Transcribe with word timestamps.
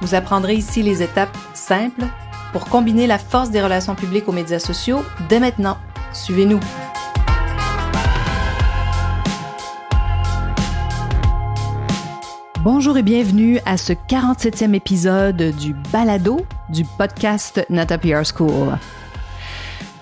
Vous 0.00 0.14
apprendrez 0.14 0.54
ici 0.54 0.82
les 0.82 1.02
étapes 1.02 1.36
simples 1.54 2.04
pour 2.52 2.66
combiner 2.66 3.06
la 3.06 3.18
force 3.18 3.50
des 3.50 3.62
relations 3.62 3.94
publiques 3.94 4.28
aux 4.28 4.32
médias 4.32 4.58
sociaux 4.58 5.02
dès 5.28 5.40
maintenant. 5.40 5.78
Suivez-nous. 6.12 6.60
Bonjour 12.62 12.98
et 12.98 13.02
bienvenue 13.02 13.60
à 13.64 13.76
ce 13.76 13.92
47e 13.92 14.74
épisode 14.74 15.54
du 15.56 15.72
Balado 15.92 16.44
du 16.68 16.84
podcast 16.98 17.64
Nata 17.70 17.96
PR 17.96 18.24
School. 18.24 18.76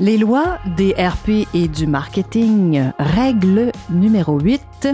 Les 0.01 0.17
lois 0.17 0.59
des 0.77 0.93
RP 0.93 1.47
et 1.55 1.69
du 1.69 1.87
marketing, 1.87 2.91
règle 2.99 3.71
numéro 3.91 4.41
8, 4.41 4.89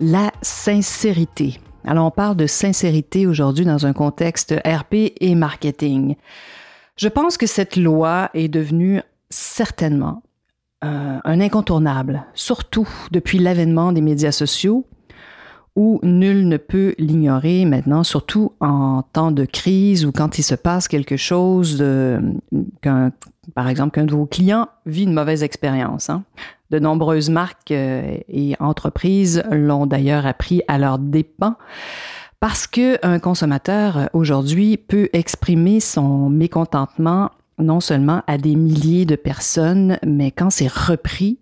la 0.00 0.30
sincérité. 0.40 1.58
Alors 1.86 2.06
on 2.06 2.10
parle 2.10 2.36
de 2.36 2.46
sincérité 2.46 3.26
aujourd'hui 3.26 3.64
dans 3.64 3.86
un 3.86 3.92
contexte 3.92 4.54
RP 4.66 5.12
et 5.20 5.34
marketing. 5.36 6.16
Je 6.96 7.08
pense 7.08 7.38
que 7.38 7.46
cette 7.46 7.76
loi 7.76 8.30
est 8.34 8.48
devenue 8.48 9.02
certainement 9.30 10.22
euh, 10.84 11.18
un 11.24 11.40
incontournable, 11.40 12.24
surtout 12.34 12.88
depuis 13.12 13.38
l'avènement 13.38 13.92
des 13.92 14.00
médias 14.00 14.32
sociaux 14.32 14.86
où 15.76 16.00
nul 16.02 16.48
ne 16.48 16.56
peut 16.56 16.94
l'ignorer 16.98 17.66
maintenant, 17.66 18.02
surtout 18.02 18.52
en 18.60 19.02
temps 19.12 19.30
de 19.30 19.44
crise 19.44 20.06
ou 20.06 20.12
quand 20.12 20.38
il 20.38 20.42
se 20.42 20.54
passe 20.54 20.88
quelque 20.88 21.18
chose, 21.18 21.84
qu'un, 22.80 23.12
par 23.54 23.68
exemple, 23.68 23.94
qu'un 23.94 24.06
de 24.06 24.14
vos 24.14 24.24
clients 24.24 24.68
vit 24.86 25.04
une 25.04 25.12
mauvaise 25.12 25.42
expérience. 25.42 26.08
Hein. 26.08 26.24
De 26.70 26.78
nombreuses 26.78 27.30
marques 27.30 27.70
euh, 27.70 28.18
et 28.28 28.54
entreprises 28.58 29.42
l'ont 29.50 29.86
d'ailleurs 29.86 30.26
appris 30.26 30.62
à 30.68 30.78
leurs 30.78 30.98
dépens. 30.98 31.56
Parce 32.40 32.66
qu'un 32.66 33.18
consommateur 33.18 34.10
aujourd'hui 34.12 34.76
peut 34.76 35.08
exprimer 35.12 35.80
son 35.80 36.28
mécontentement 36.28 37.30
non 37.58 37.80
seulement 37.80 38.22
à 38.26 38.36
des 38.36 38.54
milliers 38.54 39.06
de 39.06 39.16
personnes, 39.16 39.98
mais 40.04 40.30
quand 40.30 40.50
c'est 40.50 40.70
repris, 40.70 41.38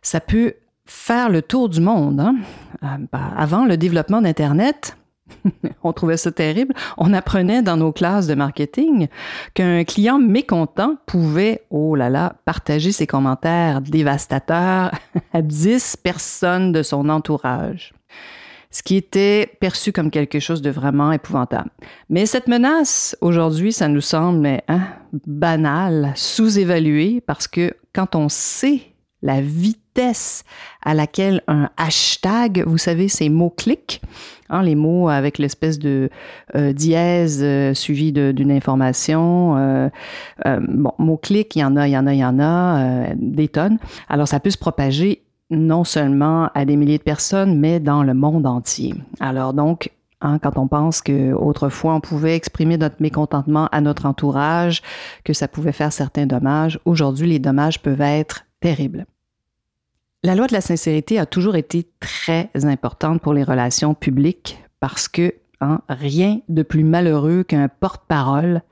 ça 0.00 0.20
peut 0.20 0.54
faire 0.86 1.28
le 1.28 1.42
tour 1.42 1.68
du 1.68 1.80
monde. 1.80 2.20
Hein. 2.20 2.36
Euh, 2.82 2.86
bah, 3.12 3.30
avant 3.36 3.64
le 3.64 3.76
développement 3.76 4.22
d'Internet, 4.22 4.96
on 5.82 5.92
trouvait 5.92 6.16
ça 6.16 6.32
terrible. 6.32 6.74
On 6.96 7.12
apprenait 7.12 7.62
dans 7.62 7.76
nos 7.76 7.92
classes 7.92 8.26
de 8.26 8.34
marketing 8.34 9.08
qu'un 9.54 9.84
client 9.84 10.18
mécontent 10.18 10.96
pouvait, 11.06 11.62
oh 11.70 11.94
là 11.94 12.10
là, 12.10 12.34
partager 12.44 12.92
ses 12.92 13.06
commentaires 13.06 13.80
dévastateurs 13.80 14.92
à 15.32 15.42
10 15.42 15.96
personnes 15.96 16.72
de 16.72 16.82
son 16.82 17.08
entourage. 17.08 17.92
Ce 18.70 18.82
qui 18.82 18.96
était 18.96 19.50
perçu 19.60 19.92
comme 19.92 20.10
quelque 20.10 20.38
chose 20.38 20.62
de 20.62 20.70
vraiment 20.70 21.12
épouvantable. 21.12 21.68
Mais 22.08 22.24
cette 22.24 22.48
menace, 22.48 23.14
aujourd'hui, 23.20 23.70
ça 23.70 23.86
nous 23.86 24.00
semble 24.00 24.62
hein, 24.66 24.80
banal, 25.26 26.12
sous-évalué, 26.14 27.22
parce 27.26 27.46
que 27.48 27.74
quand 27.94 28.16
on 28.16 28.30
sait 28.30 28.80
la 29.20 29.42
vitesse 29.42 29.81
à 30.84 30.94
laquelle 30.94 31.42
un 31.48 31.70
hashtag, 31.76 32.64
vous 32.66 32.78
savez, 32.78 33.08
ces 33.08 33.28
mots-clics, 33.28 34.00
hein, 34.50 34.62
les 34.62 34.74
mots 34.74 35.08
avec 35.08 35.38
l'espèce 35.38 35.78
de 35.78 36.10
euh, 36.54 36.72
dièse 36.72 37.40
euh, 37.42 37.74
suivi 37.74 38.12
d'une 38.12 38.50
information. 38.50 39.56
Euh, 39.56 39.88
bon, 40.68 40.92
mots-clics, 40.98 41.56
il 41.56 41.60
y 41.60 41.64
en 41.64 41.76
a, 41.76 41.88
il 41.88 41.92
y 41.92 41.98
en 41.98 42.06
a, 42.06 42.14
il 42.14 42.18
y 42.18 42.24
en 42.24 42.40
a, 42.40 43.14
des 43.16 43.48
tonnes. 43.48 43.78
Alors, 44.08 44.28
ça 44.28 44.40
peut 44.40 44.50
se 44.50 44.58
propager 44.58 45.22
non 45.50 45.84
seulement 45.84 46.48
à 46.54 46.64
des 46.64 46.76
milliers 46.76 46.98
de 46.98 47.02
personnes, 47.02 47.58
mais 47.58 47.78
dans 47.78 48.02
le 48.02 48.14
monde 48.14 48.46
entier. 48.46 48.94
Alors 49.20 49.52
donc, 49.52 49.90
Hein, 50.22 50.38
quand 50.38 50.56
on 50.56 50.68
pense 50.68 51.02
qu'autrefois 51.02 51.94
on 51.94 52.00
pouvait 52.00 52.36
exprimer 52.36 52.78
notre 52.78 52.96
mécontentement 53.00 53.66
à 53.72 53.80
notre 53.80 54.06
entourage, 54.06 54.80
que 55.24 55.32
ça 55.32 55.48
pouvait 55.48 55.72
faire 55.72 55.92
certains 55.92 56.26
dommages, 56.26 56.78
aujourd'hui 56.84 57.28
les 57.28 57.40
dommages 57.40 57.82
peuvent 57.82 58.00
être 58.00 58.44
terribles. 58.60 59.04
La 60.24 60.36
loi 60.36 60.46
de 60.46 60.52
la 60.52 60.60
sincérité 60.60 61.18
a 61.18 61.26
toujours 61.26 61.56
été 61.56 61.88
très 61.98 62.48
importante 62.62 63.20
pour 63.20 63.34
les 63.34 63.42
relations 63.42 63.92
publiques 63.92 64.62
parce 64.78 65.08
que 65.08 65.34
hein, 65.60 65.80
rien 65.88 66.38
de 66.48 66.62
plus 66.62 66.84
malheureux 66.84 67.42
qu'un 67.42 67.68
porte-parole 67.68 68.62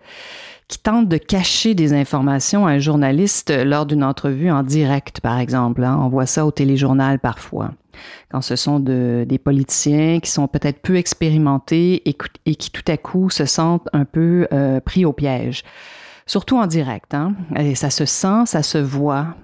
qui 0.68 0.78
tente 0.78 1.08
de 1.08 1.16
cacher 1.16 1.74
des 1.74 1.92
informations 1.92 2.68
à 2.68 2.70
un 2.70 2.78
journaliste 2.78 3.50
lors 3.50 3.84
d'une 3.84 4.04
entrevue 4.04 4.48
en 4.48 4.62
direct, 4.62 5.20
par 5.20 5.40
exemple. 5.40 5.82
Hein. 5.82 5.98
On 6.00 6.08
voit 6.08 6.26
ça 6.26 6.46
au 6.46 6.52
téléjournal 6.52 7.18
parfois. 7.18 7.72
Quand 8.30 8.42
ce 8.42 8.54
sont 8.54 8.78
de, 8.78 9.26
des 9.28 9.38
politiciens 9.38 10.20
qui 10.20 10.30
sont 10.30 10.46
peut-être 10.46 10.80
peu 10.80 10.94
expérimentés 10.94 12.08
et, 12.08 12.54
qui 12.54 12.70
tout 12.70 12.84
à 12.86 12.96
coup 12.96 13.28
se 13.28 13.44
sentent 13.44 13.88
un 13.92 14.04
peu 14.04 14.46
euh, 14.52 14.78
pris 14.78 15.04
au 15.04 15.12
piège. 15.12 15.64
Surtout 16.26 16.58
en 16.58 16.68
direct. 16.68 17.12
Hein. 17.12 17.34
Et 17.56 17.74
ça 17.74 17.90
se 17.90 18.04
sent, 18.04 18.46
ça 18.46 18.62
se 18.62 18.78
voit 18.78 19.34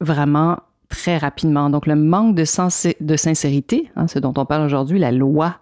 vraiment 0.00 0.58
très 0.88 1.18
rapidement. 1.18 1.70
Donc, 1.70 1.86
le 1.86 1.94
manque 1.94 2.34
de, 2.34 2.44
sincérité, 2.44 3.90
hein, 3.96 4.08
ce 4.08 4.18
dont 4.18 4.34
on 4.36 4.44
parle 4.44 4.64
aujourd'hui, 4.64 4.98
la 4.98 5.12
loi 5.12 5.56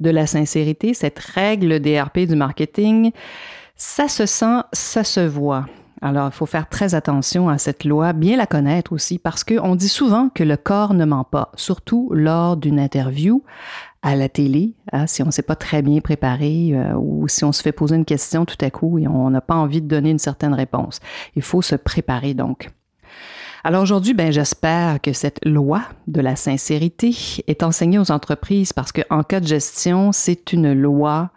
de 0.00 0.10
la 0.10 0.26
sincérité, 0.26 0.94
cette 0.94 1.18
règle 1.18 1.80
DRP 1.80 2.20
du 2.20 2.36
marketing, 2.36 3.12
ça 3.76 4.08
se 4.08 4.26
sent, 4.26 4.60
ça 4.72 5.04
se 5.04 5.20
voit. 5.20 5.66
Alors, 6.02 6.28
il 6.28 6.32
faut 6.32 6.46
faire 6.46 6.68
très 6.68 6.94
attention 6.94 7.48
à 7.48 7.56
cette 7.56 7.84
loi, 7.84 8.12
bien 8.12 8.36
la 8.36 8.46
connaître 8.46 8.92
aussi, 8.92 9.18
parce 9.18 9.44
qu'on 9.44 9.74
dit 9.74 9.88
souvent 9.88 10.28
que 10.28 10.44
le 10.44 10.56
corps 10.56 10.92
ne 10.92 11.06
ment 11.06 11.24
pas, 11.24 11.50
surtout 11.56 12.10
lors 12.12 12.56
d'une 12.56 12.78
interview 12.78 13.42
à 14.02 14.14
la 14.14 14.28
télé, 14.28 14.74
hein, 14.92 15.06
si 15.06 15.22
on 15.22 15.26
ne 15.26 15.30
s'est 15.30 15.42
pas 15.42 15.56
très 15.56 15.82
bien 15.82 16.00
préparé 16.00 16.70
euh, 16.74 16.92
ou 16.94 17.26
si 17.28 17.44
on 17.44 17.50
se 17.50 17.62
fait 17.62 17.72
poser 17.72 17.96
une 17.96 18.04
question 18.04 18.44
tout 18.44 18.58
à 18.60 18.70
coup 18.70 18.98
et 18.98 19.08
on 19.08 19.30
n'a 19.30 19.40
pas 19.40 19.54
envie 19.54 19.80
de 19.80 19.88
donner 19.88 20.10
une 20.10 20.18
certaine 20.18 20.54
réponse. 20.54 21.00
Il 21.34 21.42
faut 21.42 21.62
se 21.62 21.74
préparer 21.74 22.34
donc. 22.34 22.70
Alors 23.66 23.82
aujourd'hui, 23.82 24.14
ben, 24.14 24.30
j'espère 24.30 25.00
que 25.00 25.12
cette 25.12 25.44
loi 25.44 25.82
de 26.06 26.20
la 26.20 26.36
sincérité 26.36 27.12
est 27.48 27.64
enseignée 27.64 27.98
aux 27.98 28.12
entreprises 28.12 28.72
parce 28.72 28.92
qu'en 28.92 29.24
cas 29.24 29.40
de 29.40 29.46
gestion, 29.48 30.12
c'est 30.12 30.52
une 30.52 30.72
loi 30.72 31.32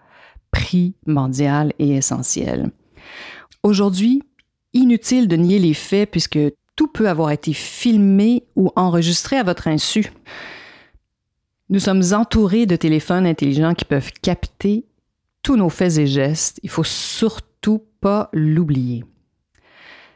primordiale 0.51 1.73
et 1.79 1.95
essentielle. 1.95 2.69
Aujourd'hui, 3.63 4.21
inutile 4.73 5.27
de 5.27 5.37
nier 5.37 5.57
les 5.57 5.73
faits 5.73 6.11
puisque 6.11 6.37
tout 6.75 6.87
peut 6.87 7.09
avoir 7.09 7.31
été 7.31 7.51
filmé 7.51 8.43
ou 8.55 8.69
enregistré 8.75 9.37
à 9.37 9.43
votre 9.43 9.67
insu. 9.67 10.11
Nous 11.71 11.79
sommes 11.79 12.03
entourés 12.13 12.67
de 12.67 12.75
téléphones 12.75 13.25
intelligents 13.25 13.73
qui 13.73 13.85
peuvent 13.85 14.11
capter 14.21 14.85
tous 15.41 15.55
nos 15.55 15.69
faits 15.69 15.97
et 15.97 16.05
gestes. 16.05 16.59
Il 16.61 16.69
faut 16.69 16.83
surtout 16.83 17.81
pas 18.01 18.29
l'oublier. 18.33 19.03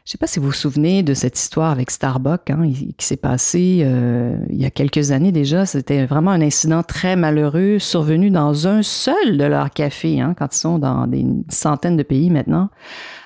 Je 0.06 0.10
ne 0.10 0.12
sais 0.12 0.18
pas 0.18 0.26
si 0.26 0.38
vous 0.38 0.48
vous 0.48 0.52
souvenez 0.52 1.02
de 1.02 1.14
cette 1.14 1.38
histoire 1.38 1.70
avec 1.70 1.90
Starbucks 1.90 2.50
hein, 2.50 2.70
qui 2.98 3.06
s'est 3.06 3.16
passé 3.16 3.80
euh, 3.84 4.36
il 4.50 4.60
y 4.60 4.66
a 4.66 4.70
quelques 4.70 5.12
années 5.12 5.32
déjà. 5.32 5.64
C'était 5.64 6.04
vraiment 6.04 6.30
un 6.32 6.42
incident 6.42 6.82
très 6.82 7.16
malheureux 7.16 7.78
survenu 7.78 8.28
dans 8.28 8.68
un 8.68 8.82
seul 8.82 9.38
de 9.38 9.44
leurs 9.44 9.70
cafés, 9.70 10.20
hein, 10.20 10.34
quand 10.38 10.54
ils 10.54 10.58
sont 10.58 10.78
dans 10.78 11.06
des 11.06 11.24
centaines 11.48 11.96
de 11.96 12.02
pays 12.02 12.28
maintenant. 12.28 12.68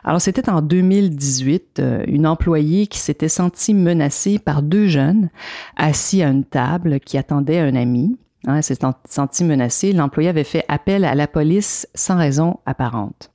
Alors 0.05 0.21
c'était 0.21 0.49
en 0.49 0.63
2018, 0.63 1.81
euh, 1.81 2.05
une 2.07 2.29
employée 2.29 2.87
qui 2.87 3.01
s'était 3.01 3.29
sentie 3.29 3.75
menacée 3.75 4.39
par 4.39 4.63
deux 4.63 4.87
jeunes 4.87 5.31
assis 5.77 6.23
à 6.23 6.29
une 6.29 6.45
table 6.45 7.01
qui 7.01 7.19
attendaient 7.19 7.59
un 7.59 7.75
ami. 7.75 8.17
Hein, 8.47 8.55
elle 8.59 8.63
s'est 8.63 8.79
sentie 9.05 9.43
menacée. 9.43 9.93
L'employé 9.93 10.29
avait 10.29 10.45
fait 10.45 10.65
appel 10.69 11.05
à 11.05 11.17
la 11.17 11.27
police 11.27 11.89
sans 11.97 12.19
raison 12.19 12.61
apparente. 12.67 13.33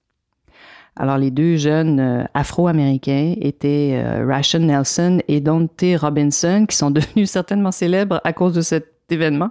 Alors, 0.95 1.17
les 1.17 1.31
deux 1.31 1.57
jeunes 1.57 1.99
euh, 1.99 2.23
afro-américains 2.33 3.33
étaient 3.41 3.93
euh, 3.95 4.25
Ration 4.27 4.59
Nelson 4.59 5.19
et 5.27 5.41
Dante 5.41 5.83
Robinson, 5.99 6.65
qui 6.69 6.75
sont 6.75 6.91
devenus 6.91 7.31
certainement 7.31 7.71
célèbres 7.71 8.21
à 8.23 8.33
cause 8.33 8.53
de 8.53 8.61
cet 8.61 8.87
événement. 9.09 9.49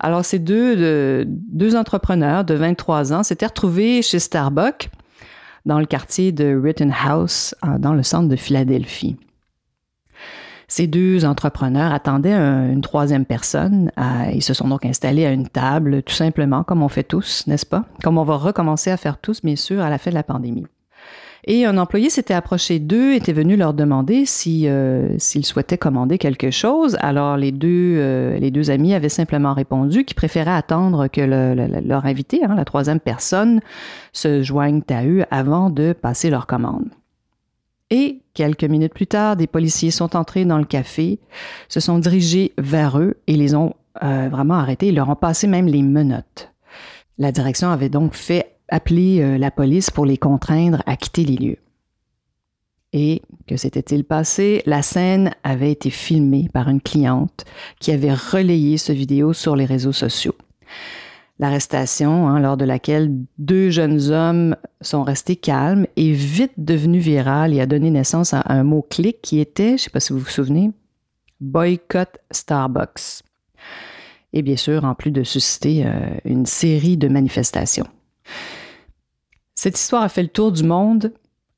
Alors, 0.00 0.24
ces 0.24 0.38
deux, 0.38 1.24
deux 1.26 1.76
entrepreneurs 1.76 2.44
de 2.44 2.54
23 2.54 3.12
ans 3.12 3.22
s'étaient 3.22 3.46
retrouvés 3.46 4.02
chez 4.02 4.18
Starbucks 4.18 4.90
dans 5.66 5.78
le 5.78 5.86
quartier 5.86 6.32
de 6.32 6.58
Rittenhouse, 6.58 7.54
dans 7.78 7.94
le 7.94 8.02
centre 8.02 8.28
de 8.28 8.36
Philadelphie. 8.36 9.16
Ces 10.66 10.86
deux 10.86 11.24
entrepreneurs 11.24 11.92
attendaient 11.92 12.34
une 12.34 12.82
troisième 12.82 13.24
personne. 13.24 13.90
ils 14.34 14.42
se 14.42 14.52
sont 14.52 14.68
donc 14.68 14.84
installés 14.84 15.24
à 15.24 15.30
une 15.30 15.48
table, 15.48 16.02
tout 16.02 16.14
simplement, 16.14 16.64
comme 16.64 16.82
on 16.82 16.88
fait 16.88 17.04
tous, 17.04 17.46
n'est-ce 17.46 17.66
pas? 17.66 17.84
Comme 18.02 18.18
on 18.18 18.24
va 18.24 18.36
recommencer 18.36 18.90
à 18.90 18.96
faire 18.98 19.18
tous, 19.18 19.42
bien 19.42 19.56
sûr, 19.56 19.82
à 19.82 19.88
la 19.88 19.96
fin 19.96 20.10
de 20.10 20.16
la 20.16 20.22
pandémie. 20.22 20.66
Et 21.44 21.64
un 21.64 21.78
employé 21.78 22.10
s'était 22.10 22.34
approché 22.34 22.78
d'eux, 22.78 23.14
était 23.14 23.32
venu 23.32 23.56
leur 23.56 23.72
demander 23.72 24.26
si, 24.26 24.68
euh, 24.68 25.16
s'ils 25.18 25.46
souhaitaient 25.46 25.78
commander 25.78 26.18
quelque 26.18 26.50
chose. 26.50 26.96
Alors 27.00 27.36
les 27.36 27.52
deux, 27.52 27.96
euh, 27.98 28.38
les 28.38 28.50
deux 28.50 28.70
amis 28.70 28.94
avaient 28.94 29.08
simplement 29.08 29.54
répondu 29.54 30.04
qu'ils 30.04 30.16
préféraient 30.16 30.50
attendre 30.50 31.08
que 31.08 31.20
leur 31.20 32.06
invité, 32.06 32.44
hein, 32.44 32.54
la 32.56 32.64
troisième 32.64 33.00
personne, 33.00 33.60
se 34.12 34.42
joigne 34.42 34.82
à 34.90 35.04
eux 35.04 35.24
avant 35.30 35.70
de 35.70 35.92
passer 35.92 36.30
leur 36.30 36.46
commande. 36.46 36.88
Et 37.90 38.20
quelques 38.34 38.64
minutes 38.64 38.92
plus 38.92 39.06
tard, 39.06 39.36
des 39.36 39.46
policiers 39.46 39.90
sont 39.90 40.14
entrés 40.14 40.44
dans 40.44 40.58
le 40.58 40.64
café, 40.64 41.18
se 41.68 41.80
sont 41.80 41.98
dirigés 41.98 42.52
vers 42.58 42.98
eux 42.98 43.16
et 43.26 43.36
les 43.36 43.54
ont 43.54 43.74
euh, 44.02 44.28
vraiment 44.30 44.54
arrêtés. 44.54 44.88
Ils 44.88 44.94
leur 44.94 45.08
ont 45.08 45.16
passé 45.16 45.46
même 45.46 45.66
les 45.66 45.82
menottes. 45.82 46.52
La 47.16 47.32
direction 47.32 47.70
avait 47.70 47.88
donc 47.88 48.14
fait 48.14 48.57
appeler 48.68 49.20
euh, 49.20 49.38
la 49.38 49.50
police 49.50 49.90
pour 49.90 50.06
les 50.06 50.16
contraindre 50.16 50.82
à 50.86 50.96
quitter 50.96 51.24
les 51.24 51.36
lieux. 51.36 51.58
Et 52.92 53.22
que 53.46 53.56
s'était-il 53.56 54.04
passé? 54.04 54.62
La 54.64 54.82
scène 54.82 55.32
avait 55.42 55.72
été 55.72 55.90
filmée 55.90 56.48
par 56.52 56.68
une 56.68 56.80
cliente 56.80 57.44
qui 57.80 57.92
avait 57.92 58.14
relayé 58.14 58.78
ce 58.78 58.92
vidéo 58.92 59.32
sur 59.32 59.56
les 59.56 59.66
réseaux 59.66 59.92
sociaux. 59.92 60.34
L'arrestation, 61.38 62.28
hein, 62.28 62.40
lors 62.40 62.56
de 62.56 62.64
laquelle 62.64 63.14
deux 63.38 63.70
jeunes 63.70 64.10
hommes 64.10 64.56
sont 64.80 65.04
restés 65.04 65.36
calmes, 65.36 65.86
est 65.96 66.10
vite 66.10 66.54
devenue 66.56 66.98
virale 66.98 67.54
et 67.54 67.60
a 67.60 67.66
donné 67.66 67.90
naissance 67.90 68.34
à 68.34 68.42
un 68.46 68.64
mot-clic 68.64 69.20
qui 69.22 69.38
était, 69.38 69.68
je 69.68 69.72
ne 69.72 69.78
sais 69.78 69.90
pas 69.90 70.00
si 70.00 70.12
vous 70.12 70.18
vous 70.18 70.28
souvenez, 70.28 70.72
boycott 71.40 72.18
Starbucks. 72.32 73.22
Et 74.32 74.42
bien 74.42 74.56
sûr, 74.56 74.84
en 74.84 74.94
plus 74.94 75.12
de 75.12 75.22
susciter 75.22 75.86
euh, 75.86 75.90
une 76.24 76.44
série 76.44 76.96
de 76.96 77.08
manifestations. 77.08 77.86
Cette 79.58 79.76
histoire 79.76 80.04
a 80.04 80.08
fait 80.08 80.22
le 80.22 80.28
tour 80.28 80.52
du 80.52 80.62
monde 80.62 81.12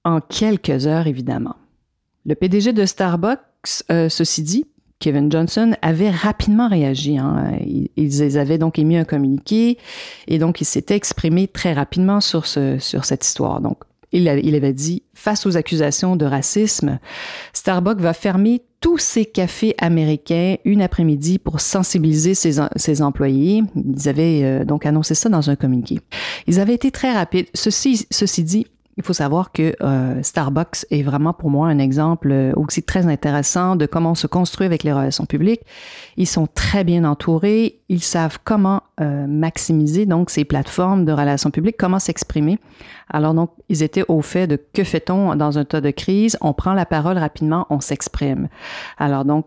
en 0.05 0.23
quelques 0.23 0.87
heures, 0.87 1.07
évidemment. 1.07 1.57
Le 2.25 2.35
PDG 2.35 2.73
de 2.73 2.87
Starbucks, 2.87 3.83
euh, 3.91 4.09
ceci 4.09 4.43
dit, 4.43 4.67
Kevin 5.01 5.31
Johnson, 5.31 5.77
avait 5.83 6.09
rapidement 6.09 6.67
réagi. 6.67 7.19
Hein. 7.19 7.59
Ils, 7.99 8.39
avaient 8.39 8.57
donc 8.57 8.79
émis 8.79 8.97
un 8.97 9.05
communiqué 9.05 9.77
et 10.29 10.39
donc 10.39 10.63
il 10.63 10.65
s'était 10.65 10.97
exprimé 10.97 11.47
très 11.47 11.75
rapidement 11.75 12.23
sur, 12.23 12.47
sur 12.47 13.05
cette 13.05 13.27
histoire. 13.27 13.61
Il, 14.13 14.29
avait 14.29 14.73
dit, 14.73 15.03
face 15.15 15.47
aux 15.47 15.57
accusations 15.57 16.17
de 16.17 16.25
racisme, 16.25 16.99
Starbucks 17.53 18.01
va 18.01 18.13
fermer 18.13 18.63
tous 18.81 18.99
ces 18.99 19.25
cafés 19.25 19.75
américains 19.79 20.57
une 20.65 20.83
après-midi 20.83 21.39
pour 21.39 21.61
sensibiliser 21.61 22.35
ses, 22.35 23.03
employés. 23.03 23.63
Ils 23.77 24.09
avaient 24.09 24.41
euh, 24.43 24.65
donc 24.65 24.87
annoncé 24.87 25.15
ça 25.15 25.29
dans 25.29 25.51
un 25.51 25.57
communiqué. 25.57 26.01
Ils 26.47 26.61
avaient 26.61 26.75
été 26.75 26.91
très 26.91 27.13
rapides. 27.13 27.47
Ceci 27.55 28.07
dit, 28.43 28.67
il 29.01 29.07
faut 29.07 29.15
savoir 29.15 29.51
que 29.51 29.75
euh, 29.81 30.23
Starbucks 30.23 30.85
est 30.91 31.03
vraiment 31.03 31.33
pour 31.33 31.49
moi 31.49 31.69
un 31.69 31.79
exemple 31.79 32.31
euh, 32.31 32.53
aussi 32.55 32.83
très 32.83 33.07
intéressant 33.07 33.75
de 33.75 33.87
comment 33.87 34.11
on 34.11 34.15
se 34.15 34.27
construit 34.27 34.67
avec 34.67 34.83
les 34.83 34.93
relations 34.93 35.25
publiques. 35.25 35.63
Ils 36.19 36.27
sont 36.27 36.47
très 36.47 36.85
bien 36.85 37.05
entourés, 37.05 37.81
ils 37.89 38.03
savent 38.03 38.39
comment 38.45 38.83
euh, 39.01 39.27
maximiser 39.27 40.05
donc 40.05 40.29
ces 40.29 40.45
plateformes 40.45 41.07
de 41.07 41.13
relations 41.13 41.51
publiques, 41.51 41.77
comment 41.79 41.99
s'exprimer. 41.99 42.59
Alors 43.09 43.33
donc, 43.33 43.51
ils 43.71 43.83
étaient 43.83 44.05
au 44.07 44.21
fait 44.21 44.47
de 44.47 44.61
que 44.75 44.85
fait-on 44.85 45.35
dans 45.35 45.57
un 45.57 45.65
tas 45.65 45.81
de 45.81 45.91
crise 45.91 46.37
On 46.43 46.53
prend 46.53 46.75
la 46.75 46.85
parole 46.85 47.17
rapidement, 47.17 47.67
on 47.71 47.81
s'exprime. 47.81 48.49
Alors 48.99 49.25
donc, 49.25 49.47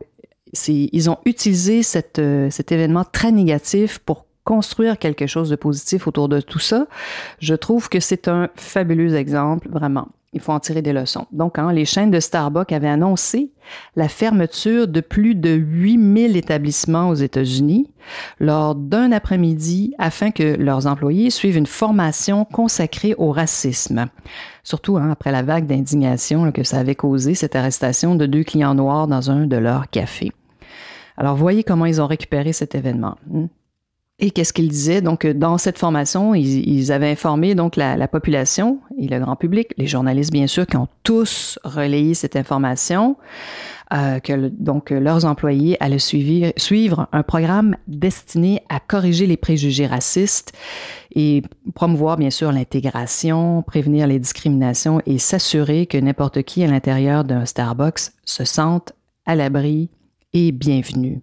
ils 0.68 1.10
ont 1.12 1.20
utilisé 1.26 1.84
cet 1.84 2.20
événement 2.20 3.04
très 3.06 3.32
négatif 3.32 4.00
pour 4.00 4.26
construire 4.44 4.98
quelque 4.98 5.28
chose 5.28 5.50
de 5.50 5.56
positif 5.56 6.08
autour 6.08 6.30
de 6.30 6.42
tout 6.42 6.60
ça, 6.60 6.88
je 7.40 7.56
trouve 7.56 7.90
que 7.90 8.00
c'est 8.00 8.28
un 8.28 8.50
fabuleux 8.56 9.16
exemple, 9.16 9.70
vraiment. 9.70 10.10
Il 10.36 10.42
faut 10.42 10.52
en 10.52 10.60
tirer 10.60 10.82
des 10.82 10.94
leçons. 10.94 11.28
Donc, 11.32 11.60
hein, 11.60 11.72
les 11.72 11.86
chaînes 11.86 12.10
de 12.10 12.20
Starbucks 12.20 12.72
avaient 12.72 12.90
annoncé 12.90 13.52
la 13.96 14.08
fermeture 14.08 14.88
de 14.88 15.00
plus 15.00 15.36
de 15.36 15.52
8000 15.52 16.36
établissements 16.36 17.10
aux 17.10 17.16
États-Unis 17.16 17.92
lors 18.40 18.74
d'un 18.74 19.12
après-midi 19.12 19.94
afin 20.00 20.32
que 20.32 20.56
leurs 20.56 20.88
employés 20.88 21.30
suivent 21.30 21.58
une 21.58 21.68
formation 21.68 22.46
consacrée 22.46 23.14
au 23.20 23.32
racisme. 23.32 24.08
Surtout 24.64 24.98
hein, 24.98 25.12
après 25.12 25.32
la 25.32 25.44
vague 25.44 25.68
d'indignation 25.68 26.52
que 26.52 26.64
ça 26.64 26.80
avait 26.80 26.96
causé, 26.96 27.36
cette 27.36 27.56
arrestation 27.56 28.16
de 28.16 28.26
deux 28.26 28.44
clients 28.44 28.74
noirs 28.74 29.08
dans 29.08 29.30
un 29.30 29.46
de 29.46 29.58
leurs 29.58 29.88
cafés. 29.92 30.32
Alors, 31.16 31.36
voyez 31.36 31.64
comment 31.64 31.86
ils 31.86 32.02
ont 32.02 32.08
récupéré 32.08 32.54
cet 32.54 32.74
événement. 32.74 33.18
Hein. 33.32 33.50
Et 34.24 34.32
qu'est-ce 34.32 34.54
qu'ils 34.54 34.70
disaient? 34.70 35.02
Donc, 35.02 35.28
dans 35.28 35.58
cette 35.58 35.78
formation, 35.78 36.34
ils, 36.34 36.94
avaient 36.94 37.12
informé 37.12 37.56
donc 37.56 37.76
la, 37.76 38.08
population 38.08 38.80
et 38.98 39.10
le 39.10 39.20
grand 39.20 39.36
public, 39.36 39.74
les 39.76 39.86
journalistes 39.86 40.32
bien 40.32 40.48
sûr, 40.48 40.66
qui 40.66 40.78
ont 40.78 40.88
tous 41.04 41.60
relayé 41.66 42.14
cette 42.14 42.38
information, 42.38 43.18
euh, 43.94 44.22
que 44.22 44.48
donc 44.48 44.92
leurs 44.92 45.26
employés 45.26 45.76
allaient 45.84 46.00
suivre 46.00 47.08
un 47.12 47.22
programme 47.22 47.76
destiné 47.90 48.64
à 48.70 48.80
corriger 48.80 49.28
les 49.28 49.36
préjugés 49.36 49.88
racistes 49.88 50.54
et 51.14 51.42
promouvoir 51.76 52.16
bien 52.16 52.30
sûr 52.30 52.54
l'intégration, 52.54 53.62
prévenir 53.62 54.08
les 54.08 54.20
discriminations 54.20 55.02
et 55.06 55.18
s'assurer 55.18 55.86
que 55.86 55.98
n'importe 55.98 56.44
qui 56.44 56.64
à 56.64 56.68
l'intérieur 56.68 57.26
d'un 57.26 57.46
Starbucks 57.46 58.14
se 58.24 58.46
sente 58.46 58.94
à 59.26 59.36
l'abri 59.36 59.90
et 60.32 60.54
bienvenu. 60.54 61.20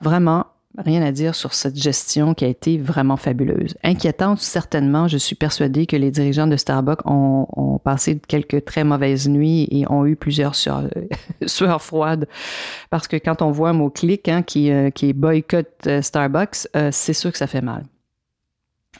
Vraiment, 0.00 0.46
Rien 0.78 1.02
à 1.02 1.12
dire 1.12 1.34
sur 1.34 1.52
cette 1.52 1.76
gestion 1.76 2.32
qui 2.32 2.46
a 2.46 2.48
été 2.48 2.78
vraiment 2.78 3.18
fabuleuse. 3.18 3.74
Inquiétante, 3.82 4.40
certainement. 4.40 5.06
Je 5.06 5.18
suis 5.18 5.36
persuadée 5.36 5.86
que 5.86 5.96
les 5.96 6.10
dirigeants 6.10 6.46
de 6.46 6.56
Starbucks 6.56 7.04
ont, 7.04 7.78
passé 7.84 8.20
quelques 8.26 8.64
très 8.64 8.84
mauvaises 8.84 9.28
nuits 9.28 9.68
et 9.70 9.90
ont 9.90 10.06
eu 10.06 10.16
plusieurs 10.16 10.54
sueurs, 11.46 11.82
froides. 11.82 12.26
Parce 12.88 13.06
que 13.06 13.16
quand 13.16 13.42
on 13.42 13.50
voit 13.50 13.70
un 13.70 13.74
mot-clic 13.74 14.28
hein, 14.28 14.42
qui, 14.42 14.70
euh, 14.70 14.90
qui 14.90 15.10
est 15.10 15.12
boycott 15.12 15.68
euh, 15.86 16.00
Starbucks, 16.00 16.68
euh, 16.74 16.88
c'est 16.90 17.12
sûr 17.12 17.32
que 17.32 17.38
ça 17.38 17.46
fait 17.46 17.60
mal. 17.60 17.84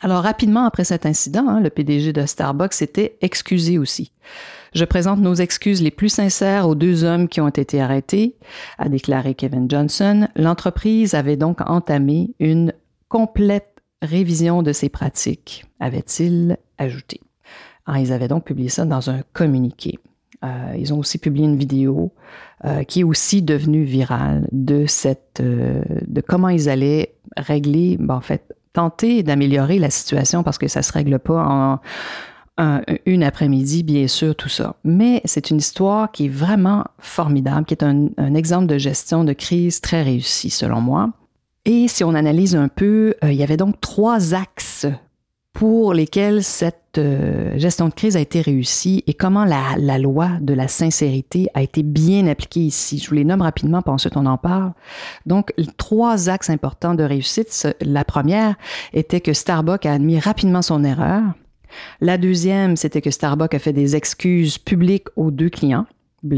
Alors 0.05 0.25
rapidement 0.25 0.65
après 0.65 0.83
cet 0.83 1.07
incident, 1.07 1.49
hein, 1.49 1.61
le 1.61 1.71
PDG 1.71 2.13
de 2.13 2.27
Starbucks 2.27 2.75
s'était 2.75 3.17
excusé 3.21 3.79
aussi. 3.79 4.11
Je 4.75 4.85
présente 4.85 5.21
nos 5.21 5.35
excuses 5.35 5.81
les 5.81 5.93
plus 5.93 6.09
sincères 6.09 6.67
aux 6.67 6.75
deux 6.75 7.05
hommes 7.05 7.29
qui 7.29 7.41
ont 7.41 7.49
été 7.49 7.81
arrêtés, 7.81 8.37
a 8.79 8.89
déclaré 8.89 9.35
Kevin 9.35 9.71
Johnson. 9.71 10.27
L'entreprise 10.35 11.15
avait 11.15 11.37
donc 11.37 11.61
entamé 11.61 12.35
une 12.41 12.73
complète 13.09 13.81
révision 14.03 14.65
de 14.65 14.73
ses 14.73 14.89
pratiques, 14.89 15.67
avait-il 15.79 16.57
ajouté. 16.79 17.21
Ah, 17.87 18.01
ils 18.01 18.13
avaient 18.13 18.29
donc 18.29 18.45
publié 18.45 18.71
ça 18.71 18.85
dans 18.85 19.09
un 19.09 19.21
communiqué. 19.33 20.01
Euh, 20.45 20.75
ils 20.77 20.93
ont 20.93 20.99
aussi 20.99 21.19
publié 21.19 21.47
une 21.47 21.57
vidéo 21.57 22.13
euh, 22.65 22.83
qui 22.83 23.01
est 23.01 23.05
aussi 23.05 23.43
devenue 23.43 23.85
virale 23.85 24.49
de 24.51 24.87
cette, 24.87 25.41
euh, 25.41 25.83
de 26.09 26.21
comment 26.21 26.49
ils 26.49 26.69
allaient 26.69 27.15
régler, 27.37 27.97
ben, 28.01 28.17
en 28.17 28.21
fait, 28.21 28.57
tenter 28.73 29.23
d'améliorer 29.23 29.79
la 29.79 29.91
situation 29.91 30.43
parce 30.43 30.59
que 30.59 30.69
ça 30.69 30.83
se 30.83 30.93
règle 30.93 31.19
pas 31.19 31.45
en 31.45 31.81
une 33.07 33.25
après-midi, 33.25 33.83
bien 33.83 34.07
sûr, 34.07 34.37
tout 34.37 34.49
ça. 34.49 34.77
Mais 34.85 35.21
c'est 35.25 35.51
une 35.51 35.57
histoire 35.57 36.13
qui 36.13 36.27
est 36.27 36.29
vraiment 36.29 36.85
formidable, 36.99 37.67
qui 37.67 37.75
est 37.75 37.83
un, 37.83 38.35
exemple 38.35 38.67
de 38.67 38.79
gestion 38.79 39.25
de 39.25 39.33
crise 39.33 39.81
très 39.81 40.03
réussi, 40.03 40.51
selon 40.51 40.81
moi. 40.81 41.11
Et 41.65 41.89
si 41.89 42.05
on 42.05 42.15
analyse 42.15 42.55
un 42.55 42.69
peu, 42.69 43.15
euh, 43.25 43.33
il 43.33 43.39
y 43.39 43.43
avait 43.43 43.57
donc 43.57 43.81
trois 43.81 44.35
axes 44.35 44.87
pour 45.53 45.93
lesquels 45.93 46.43
cette 46.43 46.99
euh, 46.99 47.59
gestion 47.59 47.89
de 47.89 47.95
crise 47.95 48.17
a 48.17 48.21
été 48.21 48.41
réussie 48.41 49.05
et 49.07 49.15
comment 49.15 49.45
la, 49.45 49.99
loi 49.99 50.31
de 50.41 50.55
la 50.55 50.69
sincérité 50.69 51.49
a 51.55 51.63
été 51.63 51.83
bien 51.83 52.27
appliquée 52.27 52.61
ici. 52.61 52.99
Je 52.99 53.09
vous 53.09 53.15
les 53.15 53.25
nomme 53.25 53.43
rapidement, 53.43 53.83
puis 53.83 53.93
ensuite 53.93 54.17
on 54.17 54.27
en 54.27 54.39
parle. 54.39 54.73
Donc, 55.27 55.53
trois 55.77 56.29
axes 56.29 56.51
importants 56.51 56.95
de 56.95 57.03
réussite. 57.03 57.69
La 57.81 58.05
première 58.05 58.57
était 58.93 59.21
que 59.21 59.33
Starbucks 59.33 59.87
a 59.87 59.93
admis 59.93 60.19
rapidement 60.19 60.63
son 60.63 60.85
erreur. 60.85 61.23
La 62.01 62.19
deuxième, 62.19 62.77
c'était 62.77 63.01
que 63.01 63.11
Starbucks 63.11 63.55
a 63.55 63.59
fait 63.59 63.73
des 63.73 63.97
excuses 63.97 64.59
publiques 64.59 65.09
aux 65.17 65.31
deux 65.31 65.51
clients 65.51 65.87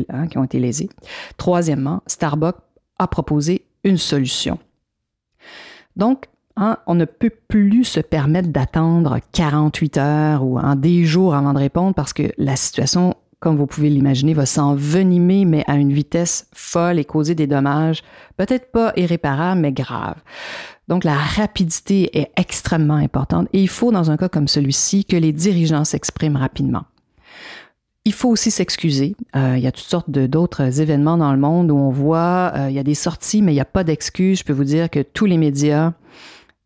hein, 0.09 0.27
qui 0.29 0.39
ont 0.39 0.45
été 0.45 0.59
lésés. 0.59 0.89
Troisièmement, 1.37 2.03
Starbucks 2.07 2.59
a 2.99 3.09
proposé 3.09 3.65
une 3.83 3.99
solution. 3.99 4.59
Donc, 5.97 6.27
hein, 6.57 6.79
on 6.87 6.95
ne 6.95 7.05
peut 7.05 7.33
plus 7.49 7.85
se 7.85 8.01
permettre 8.01 8.49
d'attendre 8.49 9.19
48 9.33 9.99
heures 9.99 10.45
ou 10.45 10.59
en 10.59 10.77
des 10.77 11.05
jours 11.05 11.35
avant 11.35 11.53
de 11.53 11.59
répondre 11.59 11.95
parce 11.95 12.13
que 12.13 12.33
la 12.39 12.57
situation, 12.57 13.15
comme 13.41 13.57
vous 13.57 13.67
pouvez 13.67 13.91
l'imaginer, 13.91 14.35
va 14.35 14.47
s'envenimer, 14.47 15.45
mais 15.45 15.65
à 15.67 15.77
une 15.77 15.93
vitesse 15.93 16.49
folle 16.53 16.99
et 16.99 17.05
causer 17.05 17.35
des 17.35 17.47
dommages, 17.47 18.03
peut-être 18.37 18.71
pas 18.73 18.93
irréparables, 18.97 19.61
mais 19.61 19.73
graves. 19.73 20.23
Donc, 20.89 21.05
la 21.05 21.15
rapidité 21.15 22.19
est 22.19 22.31
extrêmement 22.37 22.95
importante 22.95 23.49
et 23.53 23.63
il 23.63 23.69
faut, 23.69 23.91
dans 23.91 24.11
un 24.11 24.17
cas 24.17 24.29
comme 24.29 24.49
celui-ci, 24.49 25.05
que 25.05 25.17
les 25.17 25.33
dirigeants 25.33 25.85
s'expriment 25.85 26.37
rapidement. 26.37 26.85
Il 28.07 28.13
faut 28.13 28.29
aussi 28.29 28.51
s'excuser. 28.51 29.17
Euh, 29.35 29.55
il 29.57 29.63
y 29.63 29.67
a 29.67 29.73
toutes 29.73 29.87
sortes 29.87 30.11
d'autres 30.11 30.83
événements 30.83 31.17
dans 31.17 31.33
le 31.33 31.39
monde 31.39 31.71
où 31.71 31.77
on 31.77 31.89
voit, 31.89 32.53
euh, 32.55 32.67
il 32.69 32.75
y 32.75 32.79
a 32.79 32.83
des 32.83 32.95
sorties, 32.95 33.41
mais 33.41 33.53
il 33.53 33.55
n'y 33.55 33.63
a 33.63 33.65
pas 33.65 33.83
d'excuses. 33.83 34.41
Je 34.41 34.45
peux 34.45 34.53
vous 34.53 34.65
dire 34.65 34.91
que 34.91 35.01
tous 35.01 35.25
les 35.25 35.39
médias 35.39 35.95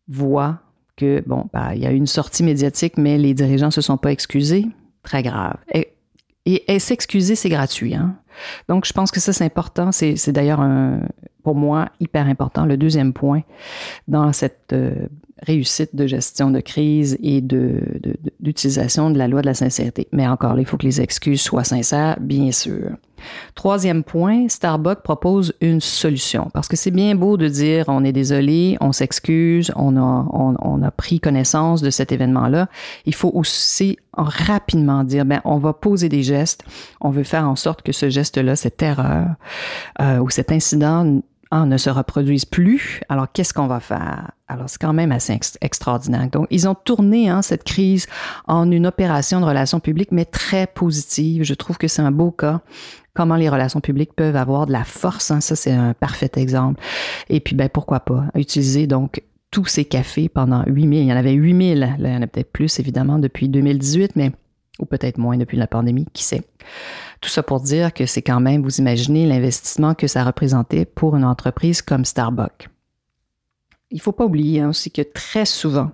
voient 0.09 0.59
que, 0.97 1.23
bon, 1.25 1.45
bah, 1.53 1.75
il 1.75 1.81
y 1.81 1.85
a 1.85 1.91
une 1.91 2.07
sortie 2.07 2.43
médiatique, 2.43 2.97
mais 2.97 3.17
les 3.17 3.33
dirigeants 3.33 3.67
ne 3.67 3.71
se 3.71 3.81
sont 3.81 3.97
pas 3.97 4.11
excusés. 4.11 4.67
Très 5.03 5.23
grave. 5.23 5.55
Et, 5.73 5.93
et, 6.45 6.79
s'excuser, 6.79 7.35
c'est 7.35 7.49
gratuit. 7.49 7.95
Hein? 7.95 8.15
Donc, 8.67 8.85
je 8.85 8.91
pense 8.91 9.11
que 9.11 9.19
ça, 9.19 9.31
c'est 9.31 9.45
important. 9.45 9.91
C'est 9.91 10.31
d'ailleurs, 10.31 10.61
pour 11.43 11.55
moi, 11.55 11.89
hyper 11.99 12.27
important. 12.27 12.65
Le 12.65 12.75
deuxième 12.75 13.13
point 13.13 13.41
dans 14.07 14.33
cette 14.33 14.73
euh, 14.73 15.07
réussite 15.45 15.95
de 15.95 16.07
gestion 16.07 16.51
de 16.51 16.59
crise 16.59 17.17
et 17.21 17.41
d'utilisation 17.41 19.09
de, 19.09 19.13
de, 19.13 19.19
la 19.19 19.27
loi 19.27 19.41
de 19.41 19.47
la 19.47 19.53
sincérité. 19.53 20.07
Mais 20.11 20.27
encore 20.27 20.59
il 20.59 20.65
faut 20.65 20.77
que 20.77 20.85
les 20.85 21.01
excuses 21.01 21.41
soient 21.41 21.63
sincères, 21.63 22.17
bien 22.19 22.51
sûr. 22.51 22.91
Troisième 23.55 24.03
point, 24.03 24.47
Starbucks 24.47 25.01
propose 25.01 25.53
une 25.61 25.81
solution 25.81 26.49
parce 26.53 26.67
que 26.67 26.75
c'est 26.75 26.91
bien 26.91 27.15
beau 27.15 27.37
de 27.37 27.47
dire 27.47 27.85
on 27.87 28.03
est 28.03 28.11
désolé, 28.11 28.77
on 28.81 28.91
s'excuse, 28.91 29.71
on 29.75 29.97
a, 29.97 30.25
on, 30.31 30.81
a 30.81 30.91
pris 30.91 31.19
connaissance 31.19 31.81
de 31.81 31.89
cet 31.89 32.11
événement-là. 32.11 32.67
Il 33.05 33.13
faut 33.13 33.31
aussi 33.33 33.97
rapidement 34.13 35.03
dire 35.03 35.25
ben 35.25 35.41
on 35.45 35.57
va 35.57 35.73
poser 35.73 36.09
des 36.09 36.23
gestes, 36.23 36.63
on 37.01 37.09
veut 37.09 37.23
faire 37.23 37.47
en 37.47 37.55
sorte 37.55 37.81
que 37.81 37.91
ce 37.91 38.09
geste-là, 38.09 38.55
cette 38.55 38.81
erreur 38.81 39.27
euh, 40.01 40.19
ou 40.19 40.29
cet 40.29 40.51
incident 40.51 41.21
ne 41.51 41.77
se 41.77 41.89
reproduisent 41.89 42.45
plus. 42.45 43.01
Alors, 43.09 43.31
qu'est-ce 43.31 43.53
qu'on 43.53 43.67
va 43.67 43.79
faire? 43.79 44.31
Alors, 44.47 44.69
c'est 44.69 44.79
quand 44.79 44.93
même 44.93 45.11
assez 45.11 45.37
extraordinaire. 45.61 46.29
Donc, 46.29 46.47
ils 46.49 46.67
ont 46.67 46.75
tourné 46.75 47.29
hein, 47.29 47.41
cette 47.41 47.63
crise 47.63 48.07
en 48.47 48.69
une 48.71 48.85
opération 48.85 49.39
de 49.39 49.45
relations 49.45 49.79
publiques, 49.79 50.11
mais 50.11 50.25
très 50.25 50.67
positive. 50.67 51.43
Je 51.43 51.53
trouve 51.53 51.77
que 51.77 51.87
c'est 51.87 52.01
un 52.01 52.11
beau 52.11 52.31
cas. 52.31 52.61
Comment 53.15 53.35
les 53.35 53.49
relations 53.49 53.81
publiques 53.81 54.13
peuvent 54.15 54.35
avoir 54.35 54.67
de 54.67 54.71
la 54.71 54.83
force. 54.83 55.31
Hein, 55.31 55.41
ça, 55.41 55.55
c'est 55.55 55.73
un 55.73 55.93
parfait 55.93 56.31
exemple. 56.35 56.81
Et 57.29 57.39
puis, 57.39 57.55
ben, 57.55 57.69
pourquoi 57.69 57.99
pas 57.99 58.25
utiliser 58.35 58.87
donc 58.87 59.23
tous 59.51 59.65
ces 59.65 59.85
cafés 59.85 60.29
pendant 60.29 60.63
8000. 60.67 61.01
Il 61.01 61.07
y 61.07 61.13
en 61.13 61.17
avait 61.17 61.33
8000. 61.33 61.79
Là, 61.79 61.89
il 61.97 62.13
y 62.13 62.15
en 62.15 62.21
a 62.21 62.27
peut-être 62.27 62.51
plus, 62.51 62.79
évidemment, 62.79 63.19
depuis 63.19 63.49
2018, 63.49 64.15
mais 64.15 64.31
ou 64.79 64.85
peut-être 64.85 65.17
moins 65.17 65.37
depuis 65.37 65.57
la 65.57 65.67
pandémie, 65.67 66.07
qui 66.13 66.23
sait? 66.23 66.43
Tout 67.21 67.29
ça 67.29 67.43
pour 67.43 67.59
dire 67.59 67.93
que 67.93 68.05
c'est 68.05 68.21
quand 68.21 68.39
même, 68.39 68.63
vous 68.63 68.79
imaginez 68.79 69.27
l'investissement 69.27 69.93
que 69.93 70.07
ça 70.07 70.23
représentait 70.23 70.85
pour 70.85 71.15
une 71.15 71.25
entreprise 71.25 71.81
comme 71.81 72.05
Starbucks. 72.05 72.69
Il 73.91 73.97
ne 73.97 74.01
faut 74.01 74.11
pas 74.11 74.25
oublier 74.25 74.61
hein, 74.61 74.69
aussi 74.69 74.91
que 74.91 75.01
très 75.01 75.45
souvent, 75.45 75.91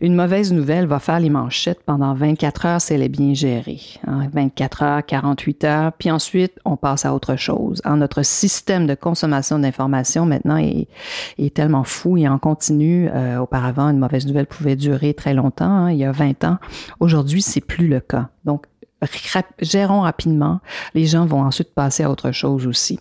une 0.00 0.14
mauvaise 0.14 0.52
nouvelle 0.52 0.86
va 0.86 0.98
faire 0.98 1.20
les 1.20 1.30
manchettes 1.30 1.82
pendant 1.84 2.14
24 2.14 2.66
heures 2.66 2.80
si 2.80 2.94
elle 2.94 3.02
est 3.02 3.08
bien 3.08 3.34
gérée. 3.34 3.80
24 4.06 4.82
hein. 4.82 4.86
heures, 4.86 5.06
48 5.06 5.64
heures, 5.64 5.92
puis 5.92 6.10
ensuite, 6.10 6.52
on 6.64 6.76
passe 6.76 7.04
à 7.04 7.14
autre 7.14 7.36
chose. 7.36 7.80
Hein, 7.84 7.96
notre 7.96 8.22
système 8.22 8.86
de 8.86 8.94
consommation 8.94 9.58
d'informations 9.58 10.26
maintenant 10.26 10.56
est, 10.56 10.88
tellement 11.54 11.84
fou 11.84 12.16
et 12.16 12.28
en 12.28 12.38
continu. 12.38 13.08
Euh, 13.12 13.38
auparavant, 13.38 13.88
une 13.88 13.98
mauvaise 13.98 14.26
nouvelle 14.26 14.46
pouvait 14.46 14.76
durer 14.76 15.14
très 15.14 15.34
longtemps, 15.34 15.88
il 15.88 15.98
y 15.98 16.04
a 16.04 16.12
20 16.12 16.44
ans. 16.44 16.58
Aujourd'hui, 17.00 17.42
c'est 17.42 17.60
plus 17.60 17.88
le 17.88 18.00
cas. 18.00 18.28
Donc, 18.44 18.66
gérons 19.60 20.02
rapidement. 20.02 20.60
Les 20.94 21.06
gens 21.06 21.26
vont 21.26 21.42
ensuite 21.42 21.74
passer 21.74 22.02
à 22.02 22.10
autre 22.10 22.32
chose 22.32 22.66
aussi. 22.66 23.00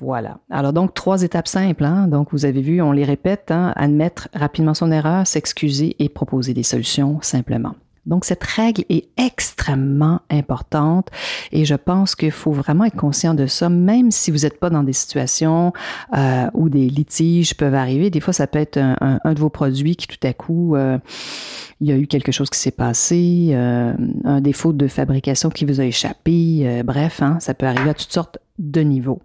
Voilà. 0.00 0.38
Alors 0.50 0.72
donc, 0.72 0.92
trois 0.92 1.22
étapes 1.22 1.48
simples. 1.48 1.84
Hein. 1.84 2.06
Donc, 2.08 2.28
vous 2.32 2.44
avez 2.44 2.60
vu, 2.60 2.82
on 2.82 2.92
les 2.92 3.04
répète, 3.04 3.50
hein. 3.50 3.72
admettre 3.76 4.28
rapidement 4.34 4.74
son 4.74 4.92
erreur, 4.92 5.26
s'excuser 5.26 5.96
et 5.98 6.08
proposer 6.08 6.52
des 6.52 6.62
solutions 6.62 7.18
simplement. 7.22 7.74
Donc, 8.04 8.24
cette 8.24 8.44
règle 8.44 8.84
est 8.88 9.08
extrêmement 9.16 10.20
importante 10.30 11.08
et 11.50 11.64
je 11.64 11.74
pense 11.74 12.14
qu'il 12.14 12.30
faut 12.30 12.52
vraiment 12.52 12.84
être 12.84 12.96
conscient 12.96 13.34
de 13.34 13.46
ça, 13.46 13.68
même 13.68 14.12
si 14.12 14.30
vous 14.30 14.40
n'êtes 14.40 14.60
pas 14.60 14.70
dans 14.70 14.84
des 14.84 14.92
situations 14.92 15.72
euh, 16.16 16.46
où 16.54 16.68
des 16.68 16.88
litiges 16.88 17.56
peuvent 17.56 17.74
arriver. 17.74 18.10
Des 18.10 18.20
fois, 18.20 18.32
ça 18.32 18.46
peut 18.46 18.60
être 18.60 18.78
un, 18.78 19.18
de 19.24 19.40
vos 19.40 19.50
produits 19.50 19.96
qui 19.96 20.06
tout 20.06 20.24
à 20.24 20.32
coup... 20.32 20.76
Euh, 20.76 20.98
il 21.82 21.88
y 21.88 21.92
a 21.92 21.96
eu 21.98 22.06
quelque 22.06 22.32
chose 22.32 22.48
qui 22.48 22.58
s'est 22.58 22.70
passé, 22.70 23.50
euh, 23.50 23.92
un 24.24 24.40
défaut 24.40 24.72
de 24.72 24.88
fabrication 24.88 25.50
qui 25.50 25.66
vous 25.66 25.78
a 25.78 25.84
échappé, 25.84 26.82
bref, 26.86 27.20
hein, 27.20 27.36
ça 27.38 27.52
peut 27.52 27.66
arriver 27.66 27.90
à 27.90 27.94
toutes 27.94 28.12
sortes 28.12 28.38
de 28.58 28.80
niveaux. 28.80 29.20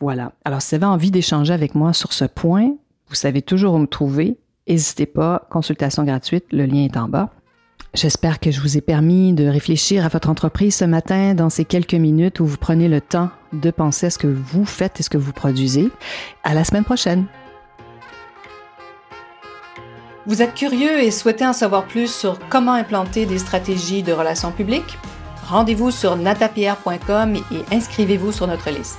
Voilà. 0.00 0.32
Alors, 0.44 0.62
si 0.62 0.76
vous 0.76 0.84
avez 0.84 0.92
envie 0.92 1.10
d'échanger 1.10 1.52
avec 1.52 1.74
moi 1.74 1.92
sur 1.92 2.12
ce 2.12 2.24
point, 2.24 2.74
vous 3.08 3.14
savez 3.14 3.42
toujours 3.42 3.74
où 3.74 3.78
me 3.78 3.86
trouver. 3.86 4.38
N'hésitez 4.68 5.06
pas, 5.06 5.46
consultation 5.50 6.04
gratuite, 6.04 6.46
le 6.52 6.66
lien 6.66 6.84
est 6.84 6.96
en 6.96 7.08
bas. 7.08 7.30
J'espère 7.94 8.40
que 8.40 8.50
je 8.50 8.60
vous 8.60 8.76
ai 8.76 8.80
permis 8.80 9.32
de 9.32 9.46
réfléchir 9.46 10.04
à 10.04 10.08
votre 10.08 10.28
entreprise 10.28 10.74
ce 10.74 10.84
matin 10.84 11.34
dans 11.34 11.48
ces 11.48 11.64
quelques 11.64 11.94
minutes 11.94 12.40
où 12.40 12.46
vous 12.46 12.56
prenez 12.56 12.88
le 12.88 13.00
temps 13.00 13.30
de 13.52 13.70
penser 13.70 14.06
à 14.06 14.10
ce 14.10 14.18
que 14.18 14.26
vous 14.26 14.64
faites 14.64 14.98
et 14.98 15.04
ce 15.04 15.10
que 15.10 15.18
vous 15.18 15.32
produisez. 15.32 15.90
À 16.42 16.54
la 16.54 16.64
semaine 16.64 16.84
prochaine. 16.84 17.26
Vous 20.26 20.42
êtes 20.42 20.54
curieux 20.54 21.02
et 21.02 21.10
souhaitez 21.10 21.46
en 21.46 21.52
savoir 21.52 21.84
plus 21.84 22.12
sur 22.12 22.38
comment 22.48 22.72
implanter 22.72 23.26
des 23.26 23.38
stratégies 23.38 24.02
de 24.02 24.12
relations 24.12 24.50
publiques? 24.50 24.98
Rendez-vous 25.46 25.90
sur 25.90 26.16
natapierre.com 26.16 27.36
et 27.36 27.74
inscrivez-vous 27.74 28.32
sur 28.32 28.46
notre 28.46 28.70
liste. 28.70 28.98